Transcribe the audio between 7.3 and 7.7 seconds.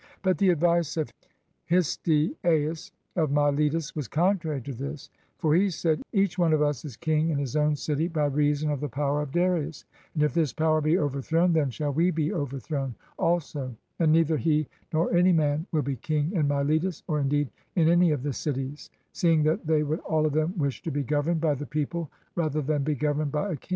his